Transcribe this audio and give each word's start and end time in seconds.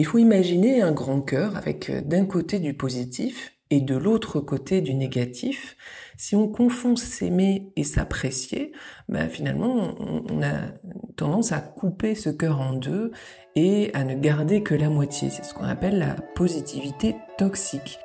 il 0.00 0.06
faut 0.06 0.18
imaginer 0.18 0.82
un 0.82 0.92
grand 0.92 1.20
cœur 1.20 1.56
avec 1.56 1.90
euh, 1.90 2.00
d'un 2.00 2.26
côté 2.26 2.58
du 2.58 2.74
positif 2.74 3.52
et 3.70 3.80
de 3.80 3.96
l'autre 3.96 4.40
côté 4.40 4.80
du 4.80 4.94
négatif. 4.94 5.76
Si 6.16 6.36
on 6.36 6.48
confond 6.48 6.96
s'aimer 6.96 7.72
et 7.76 7.84
s'apprécier, 7.84 8.72
ben 9.08 9.28
finalement 9.28 9.94
on 9.98 10.42
a 10.42 10.68
tendance 11.16 11.52
à 11.52 11.60
couper 11.60 12.14
ce 12.14 12.30
cœur 12.30 12.60
en 12.60 12.74
deux 12.74 13.10
et 13.56 13.90
à 13.94 14.04
ne 14.04 14.14
garder 14.14 14.62
que 14.62 14.74
la 14.74 14.90
moitié. 14.90 15.30
C'est 15.30 15.44
ce 15.44 15.54
qu'on 15.54 15.64
appelle 15.64 15.98
la 15.98 16.14
positivité 16.34 17.16
toxique. 17.38 17.98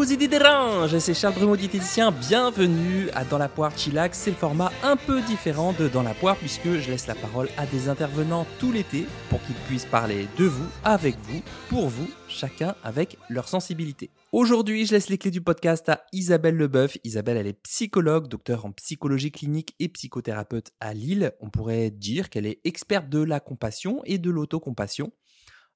Dérange, 0.00 0.96
c'est 0.98 1.12
Charles 1.12 1.34
Brumeau 1.34 1.58
diététicien, 1.58 2.10
bienvenue 2.10 3.10
à 3.12 3.22
Dans 3.22 3.36
la 3.36 3.50
poire 3.50 3.76
chillax, 3.76 4.16
c'est 4.16 4.30
le 4.30 4.36
format 4.36 4.72
un 4.82 4.96
peu 4.96 5.20
différent 5.20 5.74
de 5.78 5.88
Dans 5.88 6.02
la 6.02 6.14
poire 6.14 6.36
puisque 6.36 6.78
je 6.78 6.90
laisse 6.90 7.06
la 7.06 7.14
parole 7.14 7.50
à 7.58 7.66
des 7.66 7.90
intervenants 7.90 8.46
tout 8.58 8.72
l'été 8.72 9.04
pour 9.28 9.42
qu'ils 9.42 9.56
puissent 9.68 9.84
parler 9.84 10.26
de 10.38 10.46
vous, 10.46 10.66
avec 10.84 11.16
vous, 11.24 11.42
pour 11.68 11.88
vous, 11.88 12.08
chacun 12.28 12.74
avec 12.82 13.18
leur 13.28 13.46
sensibilité. 13.46 14.08
Aujourd'hui, 14.32 14.86
je 14.86 14.92
laisse 14.92 15.10
les 15.10 15.18
clés 15.18 15.30
du 15.30 15.42
podcast 15.42 15.86
à 15.90 16.00
Isabelle 16.12 16.56
Leboeuf. 16.56 16.96
Isabelle, 17.04 17.36
elle 17.36 17.46
est 17.46 17.62
psychologue, 17.62 18.26
docteur 18.26 18.64
en 18.64 18.72
psychologie 18.72 19.32
clinique 19.32 19.74
et 19.80 19.90
psychothérapeute 19.90 20.70
à 20.80 20.94
Lille. 20.94 21.32
On 21.40 21.50
pourrait 21.50 21.90
dire 21.90 22.30
qu'elle 22.30 22.46
est 22.46 22.60
experte 22.64 23.10
de 23.10 23.22
la 23.22 23.38
compassion 23.38 24.00
et 24.06 24.16
de 24.16 24.30
l'autocompassion. 24.30 25.12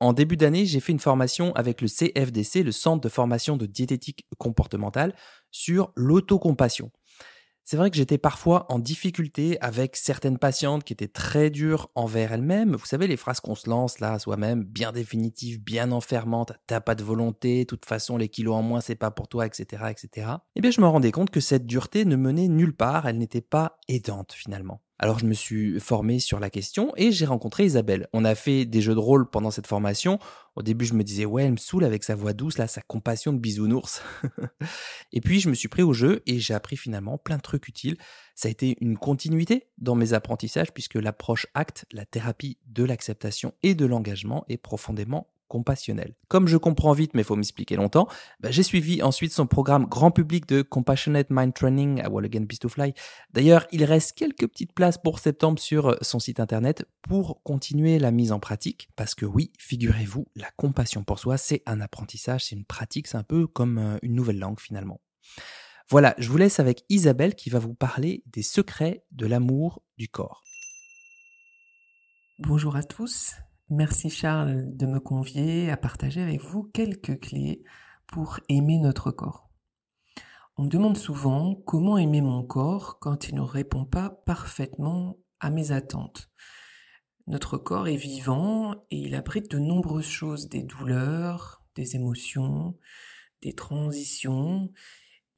En 0.00 0.12
début 0.12 0.36
d'année, 0.36 0.66
j'ai 0.66 0.80
fait 0.80 0.92
une 0.92 0.98
formation 0.98 1.52
avec 1.54 1.80
le 1.80 1.88
CFDC, 1.88 2.62
le 2.62 2.72
Centre 2.72 3.00
de 3.00 3.08
formation 3.08 3.56
de 3.56 3.66
diététique 3.66 4.26
comportementale, 4.38 5.14
sur 5.50 5.92
l'autocompassion. 5.96 6.90
C'est 7.66 7.78
vrai 7.78 7.90
que 7.90 7.96
j'étais 7.96 8.18
parfois 8.18 8.66
en 8.70 8.78
difficulté 8.78 9.58
avec 9.62 9.96
certaines 9.96 10.36
patientes 10.36 10.84
qui 10.84 10.92
étaient 10.92 11.08
très 11.08 11.48
dures 11.48 11.90
envers 11.94 12.34
elles-mêmes. 12.34 12.76
Vous 12.76 12.84
savez, 12.84 13.06
les 13.06 13.16
phrases 13.16 13.40
qu'on 13.40 13.54
se 13.54 13.70
lance 13.70 14.00
là 14.00 14.18
soi-même, 14.18 14.64
bien 14.64 14.92
définitives, 14.92 15.62
bien 15.62 15.90
enfermantes, 15.90 16.52
t'as 16.66 16.80
pas 16.80 16.94
de 16.94 17.02
volonté, 17.02 17.60
de 17.60 17.64
toute 17.64 17.86
façon 17.86 18.18
les 18.18 18.28
kilos 18.28 18.54
en 18.54 18.62
moins 18.62 18.82
c'est 18.82 18.96
pas 18.96 19.10
pour 19.10 19.28
toi, 19.28 19.46
etc., 19.46 19.84
etc. 19.88 20.28
Eh 20.56 20.60
bien, 20.60 20.70
je 20.70 20.82
me 20.82 20.86
rendais 20.86 21.10
compte 21.10 21.30
que 21.30 21.40
cette 21.40 21.64
dureté 21.64 22.04
ne 22.04 22.16
menait 22.16 22.48
nulle 22.48 22.76
part, 22.76 23.08
elle 23.08 23.16
n'était 23.16 23.40
pas 23.40 23.78
aidante 23.88 24.34
finalement. 24.34 24.82
Alors 24.98 25.18
je 25.18 25.26
me 25.26 25.34
suis 25.34 25.80
formé 25.80 26.20
sur 26.20 26.38
la 26.38 26.50
question 26.50 26.92
et 26.96 27.10
j'ai 27.10 27.26
rencontré 27.26 27.64
Isabelle. 27.64 28.06
On 28.12 28.24
a 28.24 28.36
fait 28.36 28.64
des 28.64 28.80
jeux 28.80 28.94
de 28.94 29.00
rôle 29.00 29.28
pendant 29.28 29.50
cette 29.50 29.66
formation. 29.66 30.20
Au 30.54 30.62
début, 30.62 30.84
je 30.84 30.94
me 30.94 31.02
disais 31.02 31.24
ouais, 31.24 31.44
elle 31.44 31.52
me 31.52 31.56
saoule 31.56 31.84
avec 31.84 32.04
sa 32.04 32.14
voix 32.14 32.32
douce 32.32 32.58
là, 32.58 32.68
sa 32.68 32.80
compassion 32.80 33.32
de 33.32 33.38
bisounours. 33.38 34.02
et 35.12 35.20
puis 35.20 35.40
je 35.40 35.48
me 35.48 35.54
suis 35.54 35.66
pris 35.66 35.82
au 35.82 35.92
jeu 35.92 36.22
et 36.26 36.38
j'ai 36.38 36.54
appris 36.54 36.76
finalement 36.76 37.18
plein 37.18 37.38
de 37.38 37.42
trucs 37.42 37.66
utiles. 37.66 37.96
Ça 38.36 38.46
a 38.46 38.52
été 38.52 38.76
une 38.80 38.96
continuité 38.96 39.66
dans 39.78 39.96
mes 39.96 40.12
apprentissages 40.12 40.72
puisque 40.72 40.94
l'approche 40.94 41.48
acte, 41.54 41.86
la 41.92 42.06
thérapie 42.06 42.58
de 42.66 42.84
l'acceptation 42.84 43.52
et 43.64 43.74
de 43.74 43.86
l'engagement 43.86 44.44
est 44.48 44.58
profondément 44.58 45.28
compassionnel. 45.48 46.14
Comme 46.28 46.48
je 46.48 46.56
comprends 46.56 46.92
vite, 46.92 47.12
mais 47.14 47.22
il 47.22 47.24
faut 47.24 47.36
m'expliquer 47.36 47.76
longtemps, 47.76 48.08
bah, 48.40 48.50
j'ai 48.50 48.62
suivi 48.62 49.02
ensuite 49.02 49.32
son 49.32 49.46
programme 49.46 49.86
grand 49.86 50.10
public 50.10 50.46
de 50.46 50.62
Compassionate 50.62 51.28
Mind 51.30 51.54
Training 51.54 52.00
à 52.00 52.10
Wall 52.10 52.24
Again 52.24 52.46
to 52.46 52.68
Fly. 52.68 52.94
D'ailleurs, 53.32 53.66
il 53.72 53.84
reste 53.84 54.16
quelques 54.16 54.46
petites 54.46 54.72
places 54.72 54.98
pour 54.98 55.18
septembre 55.18 55.58
sur 55.58 55.90
euh, 55.90 55.96
son 56.02 56.18
site 56.18 56.40
internet 56.40 56.84
pour 57.02 57.42
continuer 57.42 57.98
la 57.98 58.10
mise 58.10 58.32
en 58.32 58.40
pratique. 58.40 58.88
Parce 58.96 59.14
que 59.14 59.26
oui, 59.26 59.52
figurez-vous, 59.58 60.26
la 60.34 60.50
compassion 60.56 61.04
pour 61.04 61.18
soi, 61.18 61.36
c'est 61.36 61.62
un 61.66 61.80
apprentissage, 61.80 62.44
c'est 62.46 62.56
une 62.56 62.64
pratique, 62.64 63.06
c'est 63.06 63.16
un 63.16 63.22
peu 63.22 63.46
comme 63.46 63.78
euh, 63.78 63.98
une 64.02 64.14
nouvelle 64.14 64.38
langue 64.38 64.60
finalement. 64.60 65.00
Voilà, 65.90 66.14
je 66.18 66.30
vous 66.30 66.38
laisse 66.38 66.60
avec 66.60 66.84
Isabelle 66.88 67.34
qui 67.34 67.50
va 67.50 67.58
vous 67.58 67.74
parler 67.74 68.22
des 68.26 68.42
secrets 68.42 69.04
de 69.12 69.26
l'amour 69.26 69.82
du 69.98 70.08
corps. 70.08 70.42
Bonjour 72.38 72.74
à 72.74 72.82
tous, 72.82 73.34
Merci 73.70 74.10
Charles 74.10 74.76
de 74.76 74.84
me 74.84 75.00
convier 75.00 75.70
à 75.70 75.78
partager 75.78 76.20
avec 76.20 76.42
vous 76.42 76.64
quelques 76.64 77.18
clés 77.18 77.64
pour 78.06 78.38
aimer 78.50 78.76
notre 78.76 79.10
corps. 79.10 79.48
On 80.58 80.64
me 80.64 80.68
demande 80.68 80.98
souvent 80.98 81.54
comment 81.54 81.96
aimer 81.96 82.20
mon 82.20 82.42
corps 82.42 82.98
quand 82.98 83.28
il 83.28 83.36
ne 83.36 83.40
répond 83.40 83.86
pas 83.86 84.10
parfaitement 84.10 85.16
à 85.40 85.48
mes 85.48 85.72
attentes. 85.72 86.30
Notre 87.26 87.56
corps 87.56 87.88
est 87.88 87.96
vivant 87.96 88.74
et 88.90 88.98
il 88.98 89.14
abrite 89.14 89.50
de 89.50 89.58
nombreuses 89.58 90.04
choses, 90.04 90.50
des 90.50 90.62
douleurs, 90.62 91.64
des 91.74 91.96
émotions, 91.96 92.76
des 93.40 93.54
transitions, 93.54 94.70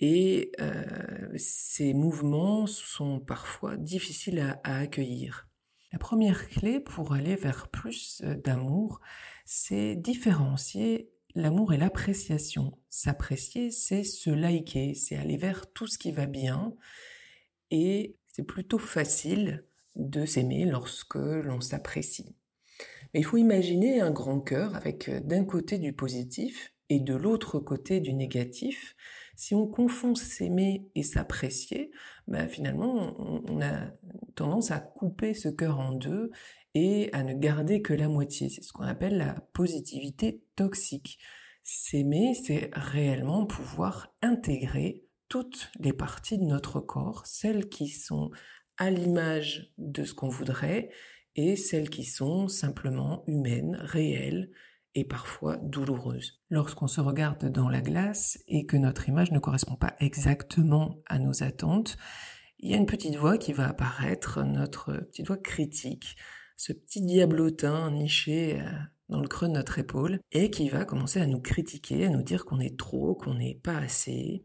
et 0.01 0.51
euh, 0.61 1.33
ces 1.37 1.95
mouvements 1.95 2.67
sont 2.67 3.21
parfois 3.21 3.77
difficiles 3.77 4.59
à 4.65 4.79
accueillir. 4.79 5.49
La 5.97 5.99
première 5.99 6.51
clé 6.51 6.79
pour 6.79 7.15
aller 7.15 7.37
vers 7.37 7.69
plus 7.69 8.21
euh, 8.23 8.35
d'amour, 8.35 9.01
c'est 9.47 9.97
différencier 9.97 11.11
l'amour 11.35 11.73
et 11.73 11.79
l'appréciation. 11.79 12.77
S'apprécier, 12.91 13.71
c'est 13.71 14.05
se 14.05 14.29
liker, 14.29 14.93
c'est 14.93 15.17
aller 15.17 15.39
vers 15.39 15.73
tout 15.73 15.87
ce 15.87 15.97
qui 15.97 16.13
va 16.13 16.27
bien 16.27 16.75
et 17.71 18.19
c'est 18.31 18.43
plutôt 18.43 18.77
facile 18.77 19.65
de 19.95 20.27
s'aimer 20.27 20.67
lorsque 20.67 21.15
l'on 21.15 21.63
s'apprécie. 21.63 22.37
Mais 23.15 23.21
il 23.21 23.25
faut 23.25 23.39
imaginer 23.39 24.03
un 24.03 24.11
grand 24.11 24.41
cœur 24.43 24.77
avec 24.77 25.09
euh, 25.09 25.21
d'un 25.21 25.47
côté 25.47 25.79
du 25.79 25.95
positif 25.95 26.75
et 26.91 27.01
de 27.01 27.15
l'autre 27.15 27.59
côté 27.59 28.01
du 28.01 28.13
négatif, 28.13 28.97
si 29.37 29.55
on 29.55 29.67
confond 29.67 30.15
s'aimer 30.15 30.89
et 30.95 31.03
s'apprécier, 31.03 31.91
ben 32.27 32.49
finalement, 32.49 33.15
on 33.19 33.61
a 33.61 33.93
tendance 34.35 34.71
à 34.71 34.81
couper 34.81 35.35
ce 35.35 35.49
cœur 35.49 35.79
en 35.79 35.93
deux 35.93 36.31
et 36.75 37.11
à 37.13 37.23
ne 37.23 37.35
garder 37.35 37.83
que 37.83 37.95
la 37.95 38.09
moitié. 38.09 38.49
C'est 38.49 38.63
ce 38.63 38.73
qu'on 38.73 38.85
appelle 38.85 39.19
la 39.19 39.35
positivité 39.53 40.43
toxique. 40.57 41.19
S'aimer, 41.63 42.35
c'est 42.35 42.71
réellement 42.73 43.47
pouvoir 43.47 44.15
intégrer 44.23 45.05
toutes 45.29 45.71
les 45.81 45.93
parties 45.93 46.39
de 46.39 46.45
notre 46.45 46.81
corps, 46.81 47.27
celles 47.27 47.69
qui 47.69 47.89
sont 47.89 48.31
à 48.79 48.91
l'image 48.91 49.73
de 49.79 50.05
ce 50.05 50.15
qu'on 50.15 50.29
voudrait 50.29 50.91
et 51.35 51.57
celles 51.57 51.91
qui 51.91 52.05
sont 52.05 52.49
simplement 52.49 53.25
humaines, 53.27 53.77
réelles, 53.81 54.51
parfois 55.05 55.57
douloureuse. 55.59 56.41
Lorsqu'on 56.51 56.89
se 56.89 57.01
regarde 57.01 57.51
dans 57.51 57.69
la 57.69 57.81
glace 57.81 58.39
et 58.47 58.67
que 58.67 58.77
notre 58.77 59.09
image 59.09 59.33
ne 59.33 59.39
correspond 59.39 59.77
pas 59.77 59.95
exactement 60.01 61.03
à 61.07 61.19
nos 61.19 61.43
attentes, 61.43 61.97
il 62.59 62.71
y 62.71 62.75
a 62.75 62.79
une 62.79 62.87
petite 62.87 63.17
voix 63.17 63.39
qui 63.39 63.53
va 63.53 63.69
apparaître, 63.69 64.43
notre 64.43 64.93
petite 65.09 65.27
voix 65.27 65.37
critique, 65.37 66.17
ce 66.57 66.73
petit 66.73 67.03
diablotin 67.03 67.91
niché 67.91 68.61
euh, 68.61 68.71
dans 69.09 69.21
le 69.21 69.29
creux 69.29 69.49
de 69.49 69.53
notre 69.53 69.79
épaule, 69.79 70.21
et 70.33 70.51
qui 70.51 70.69
va 70.69 70.85
commencer 70.85 71.21
à 71.21 71.27
nous 71.27 71.41
critiquer, 71.41 72.07
à 72.07 72.11
nous 72.11 72.23
dire 72.23 72.45
qu'on 72.45 72.61
est 72.61 72.79
trop, 72.79 73.15
qu'on 73.15 73.35
n'est 73.35 73.61
pas 73.63 73.77
assez. 73.77 74.45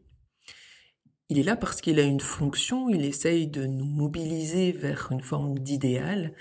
Il 1.28 1.38
est 1.38 1.44
là 1.44 1.56
parce 1.56 1.80
qu'il 1.80 1.98
a 1.98 2.02
une 2.02 2.20
fonction, 2.20 2.90
il 2.90 3.04
essaye 3.04 3.48
de 3.48 3.66
nous 3.66 3.86
mobiliser 3.86 4.72
vers 4.72 5.08
une 5.10 5.22
forme 5.22 5.58
d'idéal, 5.58 6.34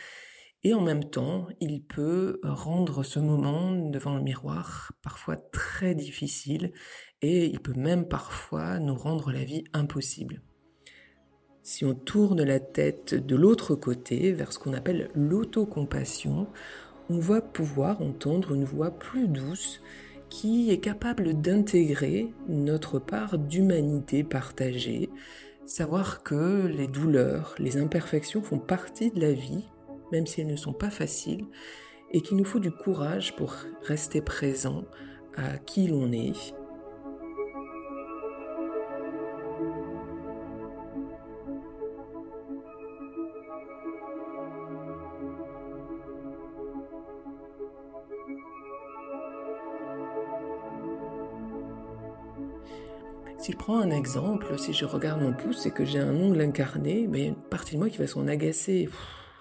et 0.64 0.74
en 0.76 0.82
même 0.82 1.06
temps, 1.06 1.48
il 1.60 1.82
peut 1.82 2.40
rendre 2.44 3.04
ce 3.04 3.20
moment 3.20 3.72
devant 3.72 4.16
le 4.16 4.22
miroir 4.22 4.92
parfois 5.02 5.36
très 5.36 5.96
difficile 5.96 6.72
et 7.22 7.46
il 7.46 7.60
peut 7.60 7.74
même 7.74 8.08
parfois 8.08 8.80
nous 8.80 8.96
rendre 8.96 9.32
la 9.32 9.44
vie 9.44 9.64
impossible. 9.74 10.42
Si 11.64 11.84
on 11.86 11.96
tourne 11.96 12.44
la 12.44 12.60
tête 12.60 13.14
de 13.16 13.36
l'autre 13.36 13.76
côté, 13.76 14.32
vers 14.34 14.54
ce 14.54 14.60
qu'on 14.60 14.74
appelle 14.74 15.10
l'autocompassion, 15.16 16.48
on 17.10 17.20
va 17.20 17.42
pouvoir 17.42 18.02
entendre 18.02 18.54
une 18.54 18.64
voix 18.64 18.92
plus 18.92 19.28
douce 19.28 19.81
qui 20.30 20.72
est 20.72 20.80
capable 20.80 21.40
d'intégrer 21.42 22.34
notre 22.48 23.00
part 23.00 23.38
d'humanité 23.38 24.24
partagée, 24.24 25.10
savoir 25.66 26.24
que 26.24 26.68
les 26.68 26.88
douleurs, 26.88 27.54
les 27.60 27.78
imperfections 27.78 28.42
font 28.42 28.60
partie 28.60 29.12
de 29.12 29.19
la 29.19 29.34
vie 29.34 29.66
même 30.12 30.25
si 30.28 30.42
elles 30.42 30.48
ne 30.48 30.56
sont 30.56 30.74
pas 30.74 30.90
faciles, 30.90 31.46
et 32.12 32.22
qu'il 32.22 32.38
nous 32.38 32.46
faut 32.46 32.60
du 32.60 32.72
courage 32.72 33.36
pour 33.36 33.56
rester 33.84 34.22
présent 34.22 34.84
à 35.36 35.58
qui 35.58 35.88
l'on 35.88 36.12
est. 36.12 36.54
Si 53.38 53.54
je 53.54 53.57
prends 53.57 53.80
un 53.80 53.90
exemple, 53.90 54.60
si 54.60 54.72
je 54.72 54.86
regarde 54.86 55.19
mon 55.19 55.34
pouce 55.34 55.66
et 55.66 55.72
que 55.72 55.84
j'ai 55.84 55.98
un 55.98 56.16
ongle 56.16 56.42
incarné, 56.42 57.07
il 57.12 57.19
y 57.19 57.24
a 57.24 57.28
une 57.30 57.36
partie 57.36 57.74
de 57.74 57.80
moi 57.80 57.90
qui 57.90 57.98
va 57.98 58.06
s'en 58.06 58.28
agacer 58.28 58.88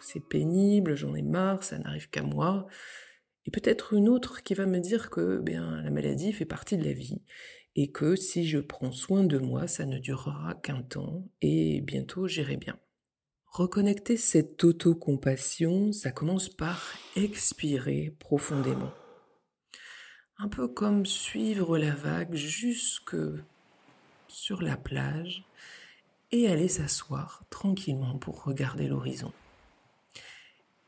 c'est 0.03 0.27
pénible, 0.27 0.97
j'en 0.97 1.15
ai 1.15 1.23
marre, 1.23 1.63
ça 1.63 1.79
n'arrive 1.79 2.11
qu'à 2.11 2.23
moi. 2.23 2.67
Et 3.47 3.51
peut-être 3.51 3.95
une 3.95 4.09
autre 4.09 4.43
qui 4.43 4.55
va 4.55 4.67
me 4.67 4.81
dire 4.81 5.11
que 5.11 5.41
bien, 5.41 5.83
la 5.83 5.91
maladie 5.91 6.33
fait 6.33 6.45
partie 6.45 6.77
de 6.77 6.85
la 6.85 6.93
vie 6.93 7.23
et 7.77 7.91
que 7.91 8.17
si 8.17 8.47
je 8.47 8.59
prends 8.59 8.93
soin 8.93 9.25
de 9.25 9.39
moi, 9.39 9.67
ça 9.67 9.87
ne 9.87 9.99
durera 9.99 10.55
qu'un 10.63 10.83
temps 10.83 11.25
et 11.41 11.81
bientôt 11.81 12.29
j'irai 12.29 12.57
bien. 12.57 12.79
Reconnecter 13.47 14.17
cette 14.17 14.63
autocompassion, 14.63 15.93
ça 15.93 16.13
commence 16.13 16.49
par 16.49 16.95
expirer 17.17 18.15
profondément. 18.19 18.93
Un 20.39 20.49
peu 20.49 20.69
comme 20.69 21.05
suivre 21.05 21.77
la 21.77 21.95
vague 21.95 22.35
jusque 22.35 23.17
sur 24.29 24.63
la 24.63 24.77
plage 24.77 25.45
et 26.31 26.49
aller 26.49 26.69
s'asseoir 26.69 27.45
tranquillement 27.51 28.19
pour 28.19 28.45
regarder 28.45 28.87
l'horizon. 28.87 29.33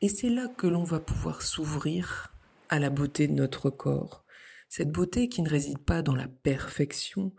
Et 0.03 0.09
c'est 0.09 0.29
là 0.29 0.49
que 0.49 0.67
l'on 0.67 0.83
va 0.83 0.99
pouvoir 0.99 1.41
s'ouvrir 1.41 2.35
à 2.67 2.77
la 2.77 2.89
beauté 2.89 3.29
de 3.29 3.31
notre 3.31 3.69
corps, 3.69 4.25
cette 4.67 4.91
beauté 4.91 5.29
qui 5.29 5.41
ne 5.41 5.49
réside 5.49 5.77
pas 5.77 6.01
dans 6.01 6.13
la 6.13 6.27
perfection, 6.27 7.31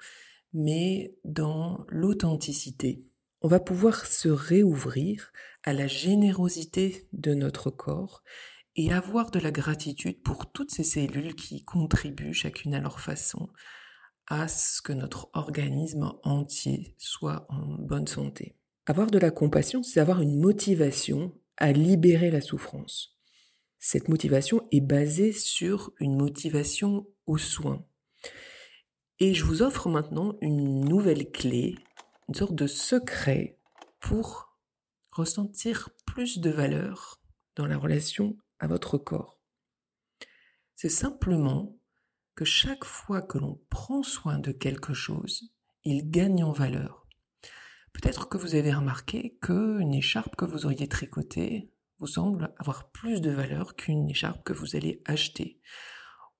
mais 0.54 1.14
dans 1.24 1.84
l'authenticité. 1.90 3.02
On 3.42 3.48
va 3.48 3.60
pouvoir 3.60 4.06
se 4.06 4.30
réouvrir 4.30 5.30
à 5.62 5.74
la 5.74 5.86
générosité 5.86 7.06
de 7.12 7.34
notre 7.34 7.68
corps 7.68 8.22
et 8.76 8.94
avoir 8.94 9.30
de 9.30 9.40
la 9.40 9.50
gratitude 9.50 10.22
pour 10.22 10.50
toutes 10.50 10.70
ces 10.70 10.84
cellules 10.84 11.34
qui 11.34 11.66
contribuent 11.66 12.32
chacune 12.32 12.72
à 12.72 12.80
leur 12.80 12.98
façon 12.98 13.50
à 14.26 14.48
ce 14.48 14.80
que 14.80 14.94
notre 14.94 15.28
organisme 15.34 16.14
entier 16.22 16.94
soit 16.96 17.44
en 17.50 17.76
bonne 17.78 18.06
santé. 18.06 18.56
Avoir 18.86 19.10
de 19.10 19.18
la 19.18 19.30
compassion, 19.30 19.82
c'est 19.82 20.00
avoir 20.00 20.22
une 20.22 20.40
motivation 20.40 21.34
à 21.56 21.72
libérer 21.72 22.30
la 22.30 22.40
souffrance. 22.40 23.18
Cette 23.78 24.08
motivation 24.08 24.66
est 24.70 24.80
basée 24.80 25.32
sur 25.32 25.92
une 26.00 26.16
motivation 26.16 27.06
au 27.26 27.38
soin. 27.38 27.86
Et 29.20 29.34
je 29.34 29.44
vous 29.44 29.62
offre 29.62 29.88
maintenant 29.88 30.36
une 30.40 30.80
nouvelle 30.80 31.30
clé, 31.30 31.76
une 32.28 32.34
sorte 32.34 32.54
de 32.54 32.66
secret 32.66 33.58
pour 34.00 34.58
ressentir 35.12 35.90
plus 36.06 36.38
de 36.38 36.50
valeur 36.50 37.20
dans 37.56 37.66
la 37.66 37.76
relation 37.76 38.36
à 38.58 38.66
votre 38.66 38.98
corps. 38.98 39.38
C'est 40.74 40.88
simplement 40.88 41.78
que 42.34 42.44
chaque 42.44 42.84
fois 42.84 43.22
que 43.22 43.38
l'on 43.38 43.60
prend 43.70 44.02
soin 44.02 44.38
de 44.38 44.50
quelque 44.50 44.92
chose, 44.92 45.52
il 45.84 46.10
gagne 46.10 46.42
en 46.42 46.52
valeur. 46.52 47.03
Peut-être 47.94 48.28
que 48.28 48.36
vous 48.36 48.54
avez 48.54 48.72
remarqué 48.72 49.38
qu'une 49.40 49.94
écharpe 49.94 50.36
que 50.36 50.44
vous 50.44 50.66
auriez 50.66 50.88
tricotée 50.88 51.70
vous 51.98 52.06
semble 52.06 52.52
avoir 52.58 52.90
plus 52.90 53.22
de 53.22 53.30
valeur 53.30 53.76
qu'une 53.76 54.10
écharpe 54.10 54.44
que 54.44 54.52
vous 54.52 54.76
allez 54.76 55.00
acheter. 55.06 55.60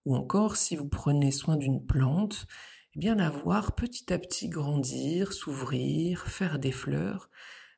Ou 0.05 0.17
encore, 0.17 0.57
si 0.57 0.77
vous 0.77 0.89
prenez 0.89 1.31
soin 1.31 1.57
d'une 1.57 1.87
plante, 1.87 2.47
eh 2.95 2.99
bien 2.99 3.15
la 3.15 3.31
voir 3.31 3.75
petit 3.75 4.13
à 4.13 4.19
petit 4.19 4.49
grandir, 4.49 5.33
s'ouvrir, 5.33 6.27
faire 6.27 6.59
des 6.59 6.73
fleurs, 6.73 7.31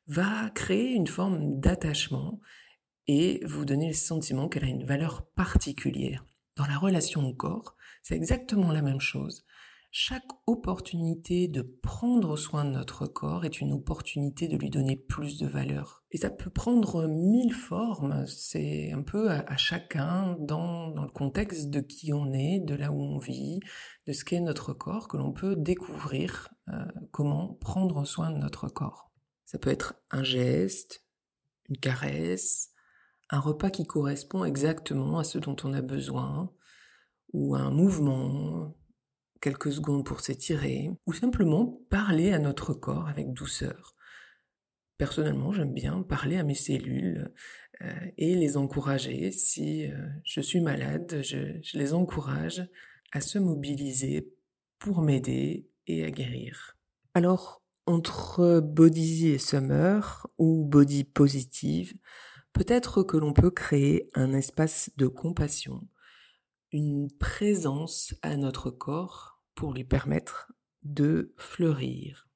va 0.07 0.49
créer 0.49 0.93
une 0.93 1.07
forme 1.07 1.59
d'attachement 1.59 2.41
et 3.07 3.41
vous 3.45 3.63
donner 3.63 3.87
le 3.87 3.93
sentiment 3.93 4.49
qu'elle 4.49 4.65
a 4.65 4.67
une 4.67 4.85
valeur 4.85 5.25
particulière. 5.35 6.25
Dans 6.55 6.65
la 6.65 6.77
relation 6.77 7.25
au 7.25 7.33
corps, 7.33 7.75
c'est 8.03 8.15
exactement 8.15 8.71
la 8.71 8.81
même 8.81 8.99
chose. 8.99 9.45
Chaque 9.89 10.27
opportunité 10.45 11.47
de 11.47 11.61
prendre 11.61 12.37
soin 12.37 12.65
de 12.65 12.71
notre 12.71 13.07
corps 13.07 13.45
est 13.45 13.61
une 13.61 13.71
opportunité 13.71 14.47
de 14.47 14.57
lui 14.57 14.69
donner 14.69 14.97
plus 14.97 15.37
de 15.37 15.47
valeur. 15.47 16.03
Et 16.11 16.17
ça 16.17 16.29
peut 16.29 16.49
prendre 16.49 17.07
mille 17.07 17.53
formes, 17.53 18.27
c'est 18.27 18.91
un 18.91 19.01
peu 19.01 19.31
à, 19.31 19.57
chacun 19.57 20.35
dans, 20.39 20.93
le 20.93 21.09
contexte 21.09 21.69
de 21.69 21.79
qui 21.79 22.13
on 22.13 22.31
est, 22.33 22.59
de 22.59 22.75
là 22.75 22.91
où 22.91 23.01
on 23.01 23.17
vit, 23.17 23.59
de 24.05 24.13
ce 24.13 24.25
qu'est 24.25 24.41
notre 24.41 24.73
corps, 24.73 25.07
que 25.07 25.17
l'on 25.17 25.31
peut 25.31 25.55
découvrir 25.55 26.49
euh, 26.67 26.85
comment 27.11 27.53
prendre 27.55 28.05
soin 28.05 28.31
de 28.31 28.37
notre 28.37 28.67
corps. 28.67 29.11
Ça 29.45 29.57
peut 29.57 29.69
être 29.69 29.95
un 30.11 30.23
geste, 30.23 31.05
une 31.69 31.77
caresse, 31.77 32.71
un 33.29 33.39
repas 33.39 33.69
qui 33.69 33.85
correspond 33.85 34.43
exactement 34.43 35.19
à 35.19 35.23
ce 35.23 35.37
dont 35.37 35.55
on 35.63 35.73
a 35.73 35.81
besoin, 35.81 36.53
ou 37.33 37.55
un 37.55 37.71
mouvement, 37.71 38.75
quelques 39.41 39.71
secondes 39.71 40.05
pour 40.05 40.21
s'étirer, 40.21 40.89
ou 41.05 41.13
simplement 41.13 41.81
parler 41.89 42.33
à 42.33 42.39
notre 42.39 42.73
corps 42.73 43.07
avec 43.07 43.33
douceur. 43.33 43.95
Personnellement, 44.97 45.53
j'aime 45.53 45.73
bien 45.73 46.01
parler 46.01 46.37
à 46.37 46.43
mes 46.43 46.55
cellules 46.55 47.31
euh, 47.81 47.99
et 48.17 48.35
les 48.35 48.57
encourager. 48.57 49.31
Si 49.31 49.85
euh, 49.85 50.07
je 50.23 50.41
suis 50.41 50.61
malade, 50.61 51.21
je, 51.23 51.59
je 51.61 51.77
les 51.77 51.93
encourage 51.93 52.67
à 53.11 53.21
se 53.21 53.37
mobiliser 53.37 54.33
pour 54.79 55.01
m'aider 55.01 55.69
et 55.85 56.03
à 56.03 56.11
guérir. 56.11 56.77
Alors, 57.13 57.63
entre 57.85 58.59
body 58.59 59.29
et 59.29 59.37
summer 59.37 60.27
ou 60.37 60.65
body 60.65 61.03
positive, 61.03 61.93
peut-être 62.53 63.03
que 63.03 63.17
l'on 63.17 63.33
peut 63.33 63.51
créer 63.51 64.09
un 64.13 64.33
espace 64.33 64.89
de 64.97 65.07
compassion 65.07 65.87
une 66.71 67.11
présence 67.17 68.15
à 68.21 68.35
notre 68.37 68.71
corps 68.71 69.41
pour 69.55 69.73
lui 69.73 69.83
permettre 69.83 70.51
de 70.83 71.33
fleurir. 71.37 72.27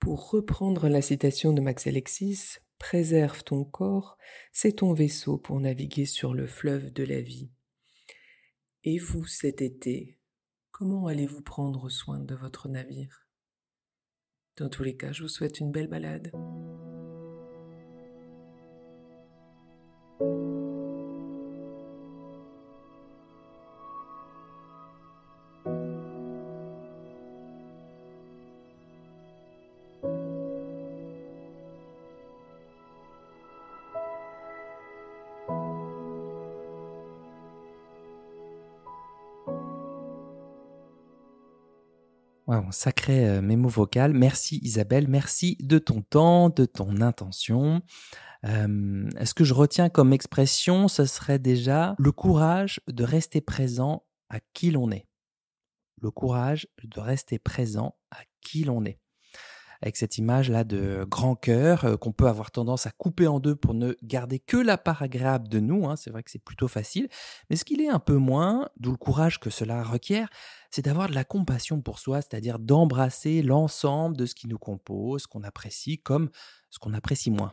Pour 0.00 0.30
reprendre 0.30 0.88
la 0.88 1.02
citation 1.02 1.52
de 1.52 1.60
Max 1.60 1.86
Alexis, 1.86 2.58
préserve 2.78 3.42
ton 3.44 3.64
corps, 3.64 4.18
c'est 4.52 4.76
ton 4.76 4.92
vaisseau 4.92 5.38
pour 5.38 5.58
naviguer 5.60 6.06
sur 6.06 6.34
le 6.34 6.46
fleuve 6.46 6.92
de 6.92 7.04
la 7.04 7.20
vie. 7.20 7.50
Et 8.84 8.98
vous, 8.98 9.26
cet 9.26 9.62
été, 9.62 10.18
comment 10.70 11.06
allez-vous 11.06 11.42
prendre 11.42 11.88
soin 11.88 12.20
de 12.20 12.34
votre 12.34 12.68
navire? 12.68 13.26
Dans 14.58 14.68
tous 14.68 14.84
les 14.84 14.96
cas, 14.96 15.12
je 15.12 15.22
vous 15.22 15.28
souhaite 15.28 15.60
une 15.60 15.72
belle 15.72 15.88
balade. 15.88 16.32
Wow, 42.46 42.70
sacré 42.70 43.28
euh, 43.28 43.42
mémo 43.42 43.68
vocal. 43.68 44.12
Merci 44.14 44.60
Isabelle, 44.62 45.08
merci 45.08 45.56
de 45.60 45.78
ton 45.80 46.00
temps, 46.00 46.48
de 46.48 46.64
ton 46.64 47.00
intention. 47.00 47.82
Euh, 48.44 49.10
ce 49.24 49.34
que 49.34 49.42
je 49.42 49.52
retiens 49.52 49.88
comme 49.88 50.12
expression, 50.12 50.86
ce 50.86 51.06
serait 51.06 51.40
déjà 51.40 51.96
le 51.98 52.12
courage 52.12 52.80
de 52.86 53.02
rester 53.02 53.40
présent 53.40 54.04
à 54.30 54.38
qui 54.52 54.70
l'on 54.70 54.92
est. 54.92 55.08
Le 56.00 56.12
courage 56.12 56.68
de 56.84 57.00
rester 57.00 57.40
présent 57.40 57.96
à 58.12 58.18
qui 58.42 58.62
l'on 58.62 58.84
est 58.84 59.00
avec 59.82 59.96
cette 59.96 60.18
image-là 60.18 60.64
de 60.64 61.04
grand 61.08 61.34
cœur 61.34 61.84
euh, 61.84 61.96
qu'on 61.96 62.12
peut 62.12 62.28
avoir 62.28 62.50
tendance 62.50 62.86
à 62.86 62.90
couper 62.90 63.26
en 63.26 63.40
deux 63.40 63.56
pour 63.56 63.74
ne 63.74 63.94
garder 64.02 64.38
que 64.38 64.56
la 64.56 64.78
part 64.78 65.02
agréable 65.02 65.48
de 65.48 65.60
nous. 65.60 65.86
Hein. 65.88 65.96
C'est 65.96 66.10
vrai 66.10 66.22
que 66.22 66.30
c'est 66.30 66.42
plutôt 66.42 66.68
facile. 66.68 67.08
Mais 67.50 67.56
ce 67.56 67.64
qu'il 67.64 67.80
est 67.80 67.88
un 67.88 67.98
peu 67.98 68.16
moins, 68.16 68.68
d'où 68.78 68.90
le 68.90 68.96
courage 68.96 69.40
que 69.40 69.50
cela 69.50 69.82
requiert, 69.82 70.28
c'est 70.70 70.82
d'avoir 70.82 71.08
de 71.08 71.14
la 71.14 71.24
compassion 71.24 71.80
pour 71.80 71.98
soi, 71.98 72.20
c'est-à-dire 72.20 72.58
d'embrasser 72.58 73.42
l'ensemble 73.42 74.16
de 74.16 74.26
ce 74.26 74.34
qui 74.34 74.48
nous 74.48 74.58
compose, 74.58 75.26
qu'on 75.26 75.42
apprécie 75.42 75.98
comme 75.98 76.30
ce 76.70 76.78
qu'on 76.78 76.94
apprécie 76.94 77.30
moins. 77.30 77.52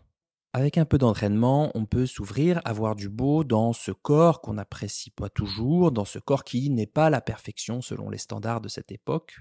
Avec 0.56 0.78
un 0.78 0.86
peu 0.86 1.00
d'entraînement, 1.00 1.72
on 1.74 1.86
peut 1.86 2.06
s'ouvrir 2.06 2.62
à 2.64 2.74
voir 2.74 2.96
du 2.96 3.10
beau 3.10 3.44
dans 3.44 3.74
ce 3.74 3.92
corps 3.92 4.40
qu'on 4.40 4.54
n'apprécie 4.54 5.10
pas 5.10 5.28
toujours, 5.28 5.92
dans 5.92 6.06
ce 6.06 6.20
corps 6.20 6.44
qui 6.44 6.70
n'est 6.70 6.86
pas 6.86 7.10
la 7.10 7.22
perfection 7.22 7.82
selon 7.82 8.12
les 8.12 8.20
standards 8.20 8.62
de 8.62 8.70
cette 8.70 8.92
époque, 8.92 9.40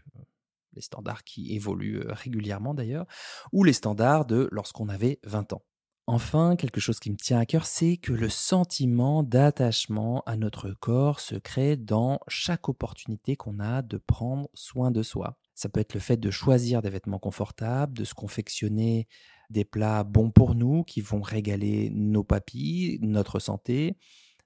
les 0.75 0.83
standards 0.83 1.25
qui 1.25 1.55
évoluent 1.55 2.03
régulièrement 2.07 2.75
d'ailleurs, 2.75 3.07
ou 3.53 3.65
les 3.65 3.73
standards 3.73 4.27
de 4.27 4.49
lorsqu'on 4.53 4.89
avait 4.89 5.21
20 5.25 5.53
ans. 5.53 5.63
Enfin, 6.09 6.57
quelque 6.57 6.81
chose 6.81 6.99
qui 6.99 7.13
me 7.13 7.17
tient 7.17 7.39
à 7.39 7.47
cœur, 7.47 7.65
c'est 7.65 7.97
que 7.97 8.13
le 8.13 8.29
sentiment 8.29 9.23
d'attachement 9.23 10.23
à 10.27 10.37
notre 10.37 10.73
corps 10.73 11.21
se 11.21 11.37
crée 11.37 11.77
dans 11.77 12.19
chaque 12.27 12.69
opportunité 12.69 13.37
qu'on 13.37 13.61
a 13.61 13.83
de 13.83 13.99
prendre 13.99 14.49
soin 14.53 14.91
de 14.91 15.05
soi. 15.05 15.39
Ça 15.55 15.69
peut 15.69 15.79
être 15.79 15.95
le 15.95 16.01
fait 16.01 16.17
de 16.17 16.31
choisir 16.31 16.83
des 16.83 16.91
vêtements 16.91 17.21
confortables, 17.21 17.97
de 17.97 18.05
se 18.05 18.15
confectionner 18.15 19.07
des 19.49 19.65
plats 19.65 20.03
bons 20.03 20.33
pour 20.33 20.57
nous 20.57 20.83
qui 20.83 21.01
vont 21.03 21.21
régaler 21.23 21.91
nos 21.95 22.25
papilles, 22.25 22.99
notre 23.01 23.39
santé. 23.39 23.97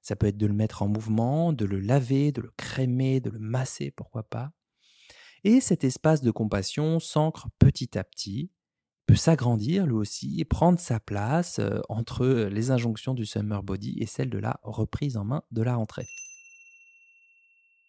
Ça 0.02 0.14
peut 0.14 0.26
être 0.26 0.36
de 0.36 0.46
le 0.46 0.52
mettre 0.52 0.82
en 0.82 0.88
mouvement, 0.88 1.54
de 1.54 1.64
le 1.64 1.80
laver, 1.80 2.32
de 2.32 2.42
le 2.42 2.52
crémer, 2.58 3.20
de 3.20 3.30
le 3.30 3.38
masser, 3.38 3.90
pourquoi 3.90 4.24
pas. 4.24 4.52
Et 5.48 5.60
cet 5.60 5.84
espace 5.84 6.22
de 6.22 6.32
compassion 6.32 6.98
s'ancre 6.98 7.46
petit 7.60 7.96
à 7.96 8.02
petit, 8.02 8.50
peut 9.06 9.14
s'agrandir 9.14 9.86
lui 9.86 9.94
aussi 9.94 10.40
et 10.40 10.44
prendre 10.44 10.80
sa 10.80 10.98
place 10.98 11.60
euh, 11.60 11.78
entre 11.88 12.26
les 12.26 12.72
injonctions 12.72 13.14
du 13.14 13.24
summer 13.24 13.62
body 13.62 13.96
et 14.00 14.06
celles 14.06 14.28
de 14.28 14.38
la 14.38 14.58
reprise 14.64 15.16
en 15.16 15.24
main 15.24 15.44
de 15.52 15.62
la 15.62 15.76
rentrée. 15.76 16.08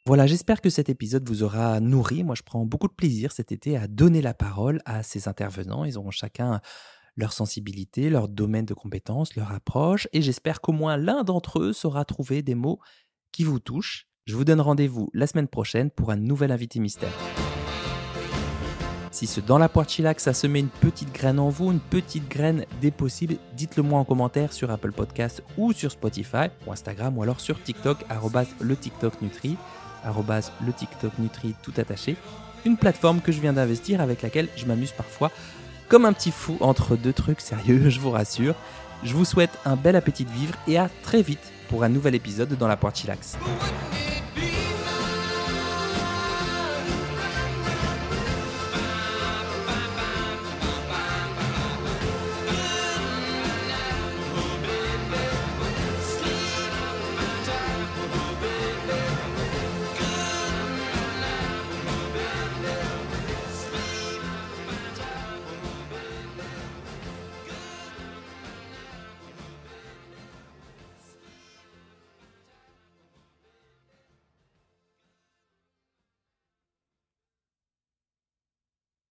Voilà, 0.05 0.27
j'espère 0.27 0.61
que 0.61 0.69
cet 0.69 0.87
épisode 0.89 1.27
vous 1.27 1.41
aura 1.41 1.79
nourri. 1.79 2.23
Moi, 2.23 2.35
je 2.35 2.43
prends 2.43 2.63
beaucoup 2.63 2.89
de 2.89 2.93
plaisir 2.93 3.31
cet 3.31 3.51
été 3.51 3.75
à 3.75 3.87
donner 3.87 4.21
la 4.21 4.35
parole 4.35 4.79
à 4.85 5.01
ces 5.01 5.27
intervenants. 5.27 5.83
Ils 5.83 5.97
auront 5.97 6.11
chacun 6.11 6.61
leur 7.15 7.33
sensibilité, 7.33 8.11
leur 8.11 8.27
domaine 8.27 8.67
de 8.67 8.75
compétences, 8.75 9.35
leur 9.35 9.51
approche, 9.51 10.07
et 10.13 10.21
j'espère 10.21 10.61
qu'au 10.61 10.73
moins 10.73 10.95
l'un 10.95 11.23
d'entre 11.23 11.59
eux 11.59 11.73
saura 11.73 12.05
trouver 12.05 12.43
des 12.43 12.53
mots 12.53 12.79
qui 13.31 13.43
vous 13.43 13.59
touchent. 13.59 14.07
Je 14.27 14.35
vous 14.35 14.43
donne 14.43 14.61
rendez-vous 14.61 15.09
la 15.13 15.25
semaine 15.25 15.47
prochaine 15.47 15.89
pour 15.89 16.11
un 16.11 16.17
nouvel 16.17 16.51
invité 16.51 16.79
mystère. 16.79 17.13
Si 19.11 19.27
ce 19.27 19.39
dans 19.39 19.57
la 19.57 19.69
poire 19.69 19.87
chillax 19.87 20.23
ça 20.23 20.33
se 20.33 20.47
met 20.47 20.59
une 20.59 20.67
petite 20.67 21.13
graine 21.13 21.39
en 21.39 21.49
vous, 21.49 21.71
une 21.71 21.79
petite 21.79 22.29
graine 22.29 22.65
des 22.81 22.91
possibles, 22.91 23.37
dites-le 23.53 23.83
moi 23.83 23.99
en 23.99 24.03
commentaire 24.03 24.53
sur 24.53 24.69
Apple 24.71 24.91
Podcast 24.91 25.43
ou 25.57 25.73
sur 25.73 25.91
Spotify 25.91 26.47
ou 26.65 26.71
Instagram 26.71 27.17
ou 27.17 27.23
alors 27.23 27.39
sur 27.39 27.61
TikTok, 27.61 27.99
le 28.61 28.75
TikTok 28.75 29.21
Nutri 29.21 29.57
le 30.65 30.73
TikTok 30.73 31.11
Nutri 31.19 31.55
tout 31.63 31.73
attaché, 31.77 32.15
une 32.65 32.77
plateforme 32.77 33.21
que 33.21 33.31
je 33.31 33.41
viens 33.41 33.53
d'investir 33.53 34.01
avec 34.01 34.21
laquelle 34.21 34.47
je 34.55 34.65
m'amuse 34.65 34.91
parfois 34.91 35.31
comme 35.87 36.05
un 36.05 36.13
petit 36.13 36.31
fou 36.31 36.57
entre 36.59 36.95
deux 36.95 37.13
trucs 37.13 37.41
sérieux, 37.41 37.89
je 37.89 37.99
vous 37.99 38.11
rassure. 38.11 38.55
Je 39.03 39.13
vous 39.13 39.25
souhaite 39.25 39.51
un 39.65 39.75
bel 39.75 39.95
appétit 39.95 40.25
de 40.25 40.31
vivre 40.31 40.55
et 40.67 40.77
à 40.77 40.89
très 41.03 41.21
vite 41.21 41.51
pour 41.69 41.83
un 41.83 41.89
nouvel 41.89 42.15
épisode 42.15 42.57
dans 42.57 42.67
la 42.67 42.77
Poire 42.77 42.95
Chillax. 42.95 43.37